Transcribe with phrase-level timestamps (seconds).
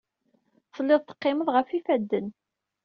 [0.73, 2.27] Telliḍ teqqimeḍ ɣef yifadden.